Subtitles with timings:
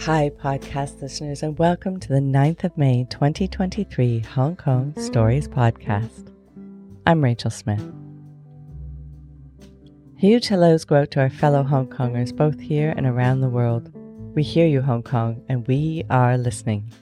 [0.00, 6.30] Hi, podcast listeners, and welcome to the 9th of May 2023 Hong Kong Stories Podcast.
[7.06, 7.82] I'm Rachel Smith.
[10.16, 13.90] Huge hellos go out to our fellow Hong Kongers, both here and around the world.
[14.34, 16.92] We hear you, Hong Kong, and we are listening.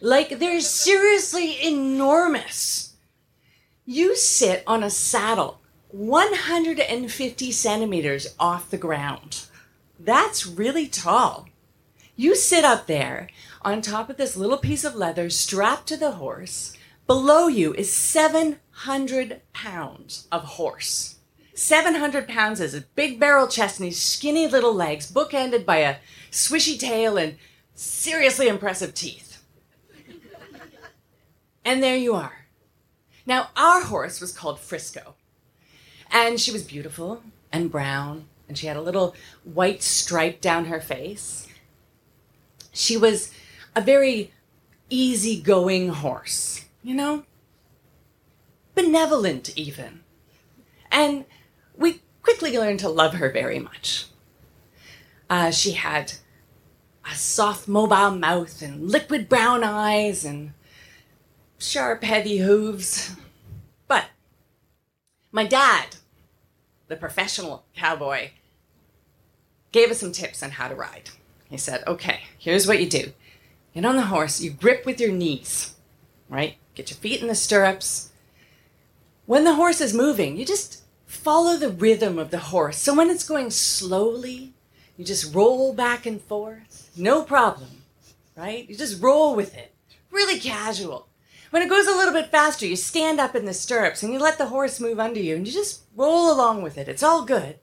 [0.00, 2.94] Like, they're seriously enormous.
[3.84, 9.46] You sit on a saddle 150 centimeters off the ground.
[9.98, 11.48] That's really tall.
[12.16, 13.28] You sit up there
[13.62, 16.76] on top of this little piece of leather strapped to the horse.
[17.06, 21.16] Below you is 700 pounds of horse.
[21.54, 25.96] 700 pounds is a big barrel chest and these skinny little legs, bookended by a
[26.30, 27.36] swishy tail and
[27.74, 29.25] seriously impressive teeth.
[31.66, 32.46] And there you are.
[33.26, 35.16] Now, our horse was called Frisco.
[36.12, 37.22] And she was beautiful
[37.52, 41.48] and brown and she had a little white stripe down her face.
[42.72, 43.32] She was
[43.74, 44.32] a very
[44.88, 47.24] easygoing horse, you know?
[48.76, 50.02] Benevolent, even.
[50.92, 51.24] And
[51.76, 54.06] we quickly learned to love her very much.
[55.28, 56.12] Uh, she had
[57.10, 60.52] a soft, mobile mouth and liquid brown eyes and
[61.58, 63.14] sharp, heavy hooves.
[63.88, 64.06] But
[65.32, 65.96] my dad
[66.88, 68.30] the professional cowboy,
[69.72, 71.10] gave us some tips on how to ride.
[71.48, 73.12] He said, okay, here's what you do
[73.74, 75.74] get on the horse, you grip with your knees,
[76.28, 76.56] right?
[76.74, 78.10] Get your feet in the stirrups.
[79.26, 82.78] When the horse is moving, you just follow the rhythm of the horse.
[82.78, 84.54] So when it's going slowly,
[84.96, 87.82] you just roll back and forth, no problem,
[88.34, 88.68] right?
[88.68, 89.74] You just roll with it,
[90.10, 91.08] really casual.
[91.50, 94.18] When it goes a little bit faster, you stand up in the stirrups and you
[94.18, 96.88] let the horse move under you and you just roll along with it.
[96.88, 97.58] It's all good.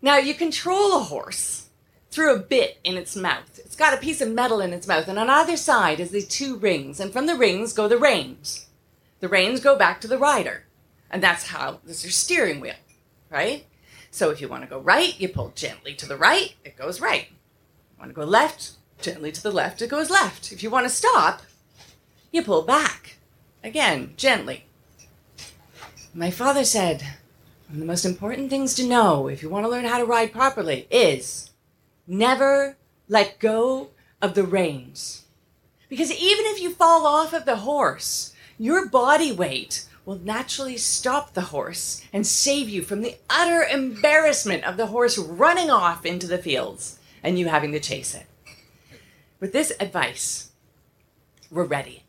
[0.00, 1.68] Now, you control a horse
[2.10, 3.58] through a bit in its mouth.
[3.58, 6.28] It's got a piece of metal in its mouth, and on either side is these
[6.28, 8.66] two rings, and from the rings go the reins.
[9.20, 10.64] The reins go back to the rider,
[11.10, 12.74] and that's how this is your steering wheel,
[13.28, 13.66] right?
[14.10, 17.00] So if you want to go right, you pull gently to the right, it goes
[17.00, 17.28] right.
[17.30, 20.52] You want to go left, gently to the left, it goes left.
[20.52, 21.42] If you want to stop,
[22.32, 23.16] you pull back.
[23.62, 24.64] Again, gently.
[26.14, 27.02] My father said,
[27.66, 30.04] one of the most important things to know if you want to learn how to
[30.04, 31.50] ride properly is
[32.06, 32.76] never
[33.08, 33.90] let go
[34.22, 35.24] of the reins.
[35.88, 41.34] Because even if you fall off of the horse, your body weight will naturally stop
[41.34, 46.26] the horse and save you from the utter embarrassment of the horse running off into
[46.26, 48.26] the fields and you having to chase it.
[49.40, 50.50] With this advice,
[51.50, 52.04] we're ready.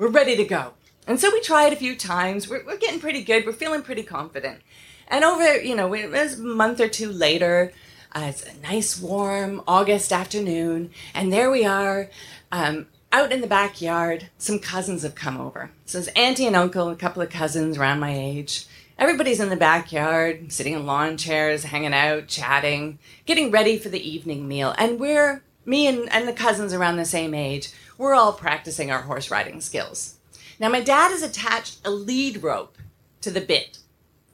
[0.00, 0.72] We're ready to go.
[1.06, 2.48] And so we try it a few times.
[2.48, 3.44] We're, we're getting pretty good.
[3.44, 4.62] We're feeling pretty confident.
[5.08, 7.72] And over, you know, it was a month or two later,
[8.12, 12.08] Uh, it's a nice, warm August afternoon, and there we are.
[12.50, 15.70] Um, out in the backyard, some cousins have come over.
[15.84, 18.66] So it's auntie and uncle, a couple of cousins around my age.
[18.98, 24.08] Everybody's in the backyard, sitting in lawn chairs, hanging out, chatting, getting ready for the
[24.10, 24.74] evening meal.
[24.76, 29.02] And we're, me and, and the cousins around the same age, we're all practicing our
[29.02, 30.18] horse riding skills.
[30.58, 32.78] Now, my dad has attached a lead rope
[33.20, 33.78] to the bit.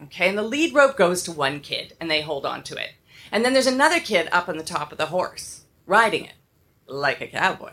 [0.03, 2.93] Okay, and the lead rope goes to one kid and they hold on to it.
[3.33, 6.35] And then there's another kid up on the top of the horse, riding it
[6.87, 7.73] like a cowboy.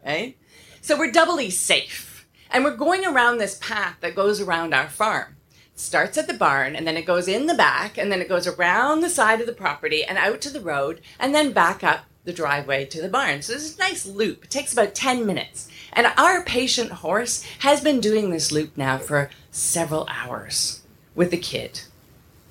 [0.00, 0.36] Okay?
[0.80, 2.26] So we're doubly safe.
[2.50, 5.36] And we're going around this path that goes around our farm.
[5.74, 8.28] It starts at the barn and then it goes in the back and then it
[8.28, 11.84] goes around the side of the property and out to the road and then back
[11.84, 13.40] up the driveway to the barn.
[13.40, 14.44] So is a nice loop.
[14.44, 15.68] It takes about 10 minutes.
[15.92, 20.82] And our patient horse has been doing this loop now for several hours
[21.14, 21.82] with the kid.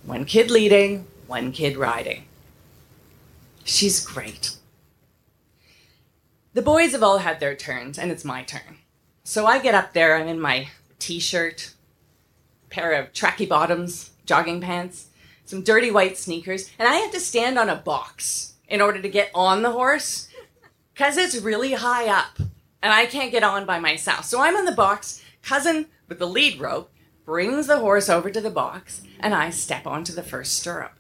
[0.04, 2.24] One kid leading, one kid riding.
[3.64, 4.56] She's great.
[6.54, 8.78] The boys have all had their turns, and it's my turn.
[9.24, 10.70] So I get up there, I'm in my
[11.00, 11.74] t shirt,
[12.70, 15.08] pair of tracky bottoms, jogging pants,
[15.44, 19.10] some dirty white sneakers, and I have to stand on a box in order to
[19.10, 20.28] get on the horse
[20.94, 22.38] because it's really high up
[22.82, 24.26] and I can't get on by myself.
[24.26, 26.92] So I'm in the box, cousin with the lead rope
[27.26, 30.94] brings the horse over to the box, and I step onto the first stirrup.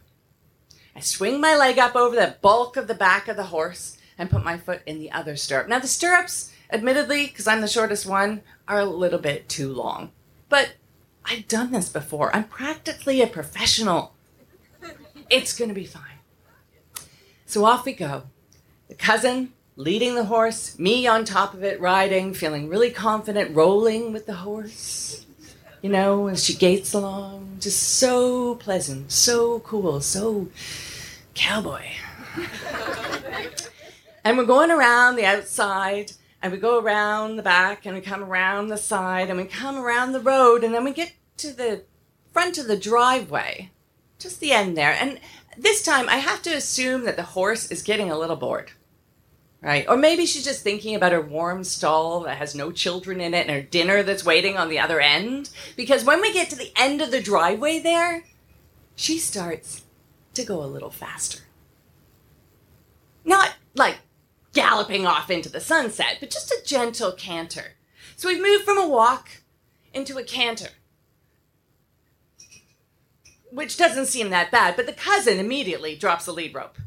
[0.95, 4.29] I swing my leg up over the bulk of the back of the horse and
[4.29, 5.67] put my foot in the other stirrup.
[5.67, 10.11] Now, the stirrups, admittedly, because I'm the shortest one, are a little bit too long.
[10.49, 10.75] But
[11.23, 12.35] I've done this before.
[12.35, 14.15] I'm practically a professional.
[15.29, 16.14] It's going to be fine.
[17.45, 18.23] So off we go.
[18.87, 24.13] The cousin leading the horse, me on top of it, riding, feeling really confident, rolling
[24.13, 25.25] with the horse.
[25.81, 30.47] You know, as she gaits along, just so pleasant, so cool, so
[31.35, 31.85] cowboy.
[34.23, 38.23] And we're going around the outside, and we go around the back, and we come
[38.23, 41.83] around the side, and we come around the road, and then we get to the
[42.33, 43.69] front of the driveway,
[44.17, 44.97] just the end there.
[44.99, 45.19] And
[45.57, 48.71] this time, I have to assume that the horse is getting a little bored.
[49.61, 49.85] Right?
[49.89, 53.47] Or maybe she's just thinking about her warm stall that has no children in it
[53.47, 55.49] and her dinner that's waiting on the other end.
[55.75, 58.25] Because when we get to the end of the driveway there,
[58.95, 59.83] she starts
[60.35, 61.39] to go a little faster.
[63.23, 63.97] Not like
[64.53, 67.73] galloping off into the sunset, but just a gentle canter.
[68.15, 69.29] So we've moved from a walk
[69.93, 70.69] into a canter,
[73.55, 76.77] which doesn't seem that bad, but the cousin immediately drops the lead rope.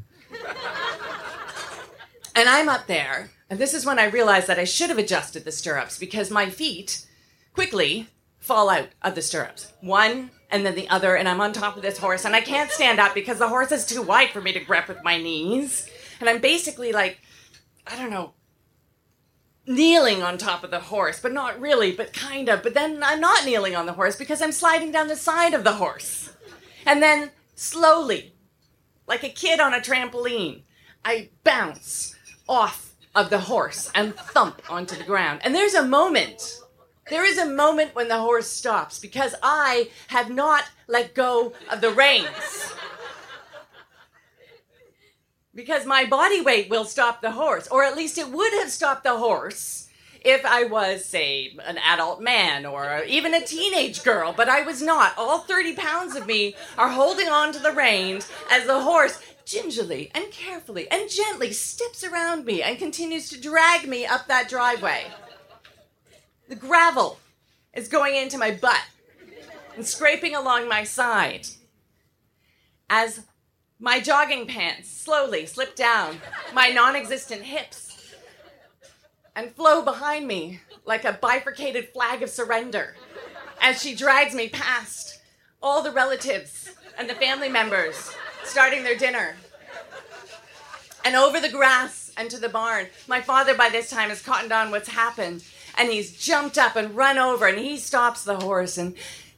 [2.35, 5.43] and I'm up there, and this is when I realized that I should have adjusted
[5.43, 7.05] the stirrups because my feet
[7.53, 8.07] quickly
[8.37, 9.73] fall out of the stirrups.
[9.81, 12.71] One and then the other, and I'm on top of this horse, and I can't
[12.71, 15.89] stand up because the horse is too wide for me to grip with my knees.
[16.19, 17.19] And I'm basically like
[17.87, 18.33] I don't know,
[19.65, 22.61] kneeling on top of the horse, but not really, but kind of.
[22.61, 25.63] But then I'm not kneeling on the horse because I'm sliding down the side of
[25.63, 26.29] the horse.
[26.85, 28.33] And then slowly,
[29.07, 30.61] like a kid on a trampoline,
[31.03, 32.15] I bounce
[32.47, 35.41] off of the horse and thump onto the ground.
[35.43, 36.61] And there's a moment.
[37.09, 41.81] There is a moment when the horse stops because I have not let go of
[41.81, 42.73] the reins
[45.59, 49.03] because my body weight will stop the horse, or at least it would have stopped
[49.03, 49.88] the horse
[50.21, 54.81] if I was, say, an adult man or even a teenage girl, but I was
[54.81, 55.13] not.
[55.17, 60.11] All 30 pounds of me are holding on to the reins as the horse gingerly
[60.13, 65.05] and carefully and gently steps around me and continues to drag me up that driveway.
[66.47, 67.19] The gravel
[67.73, 68.81] is going into my butt
[69.75, 71.47] and scraping along my side
[72.89, 73.21] as
[73.79, 76.19] my jogging pants slowly slip down
[76.53, 77.88] my non existent hips
[79.39, 82.93] and flow behind me like a bifurcated flag of surrender
[83.61, 85.21] as she drags me past
[85.63, 89.37] all the relatives and the family members starting their dinner.
[91.05, 92.87] And over the grass and to the barn.
[93.07, 95.45] My father, by this time, has cottoned on what's happened
[95.77, 98.93] and he's jumped up and run over and he stops the horse and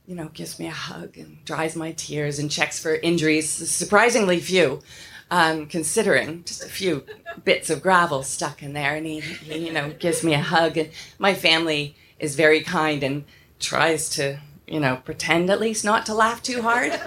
[0.08, 4.40] you know, gives me a hug and dries my tears and checks for injuries, surprisingly
[4.40, 4.82] few,
[5.32, 7.06] um, considering just a few
[7.46, 8.96] bits of gravel stuck in there.
[8.96, 10.78] And he, he, you know, gives me a hug.
[10.78, 13.24] And my family is very kind and
[13.58, 17.00] tries to, you know, pretend at least not to laugh too hard.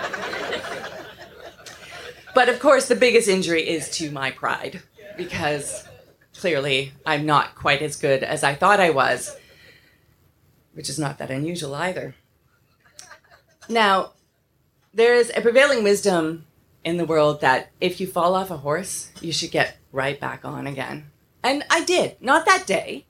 [2.34, 4.82] but of course, the biggest injury is to my pride
[5.18, 5.86] because
[6.36, 9.36] clearly I'm not quite as good as I thought I was,
[10.72, 12.14] which is not that unusual either.
[13.68, 14.12] Now,
[14.94, 16.46] there is a prevailing wisdom
[16.84, 20.44] in the world that if you fall off a horse, you should get right back
[20.44, 21.10] on again.
[21.42, 22.16] And I did.
[22.20, 23.06] Not that day,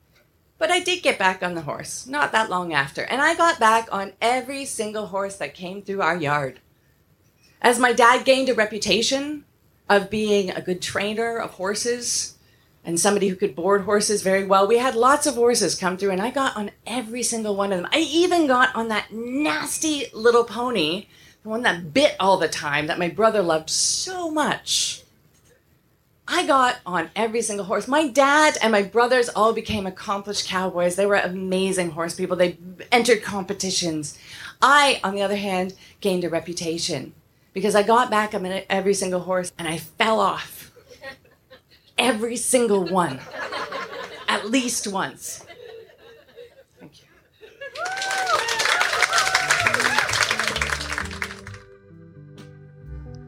[0.57, 3.03] but I did get back on the horse not that long after.
[3.03, 6.59] And I got back on every single horse that came through our yard.
[7.61, 9.45] As my dad gained a reputation
[9.89, 12.37] of being a good trainer of horses
[12.83, 16.11] and somebody who could board horses very well, we had lots of horses come through,
[16.11, 17.89] and I got on every single one of them.
[17.91, 21.07] I even got on that nasty little pony,
[21.45, 25.03] the one that bit all the time that my brother loved so much.
[26.27, 27.87] I got on every single horse.
[27.87, 30.95] My dad and my brothers all became accomplished cowboys.
[30.95, 32.35] They were amazing horse people.
[32.35, 32.57] They
[32.91, 34.17] entered competitions.
[34.59, 37.13] I, on the other hand, gained a reputation
[37.53, 40.71] because I got back on every single horse and I fell off.
[41.95, 43.19] Every single one.
[44.27, 45.44] At least once.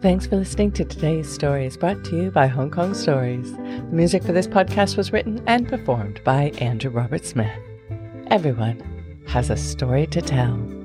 [0.08, 3.52] Thanks for listening to today's stories brought to you by Hong Kong Stories.
[3.52, 7.52] The music for this podcast was written and performed by Andrew Robert Smith.
[8.28, 8.82] Everyone
[9.28, 10.77] has a story to tell.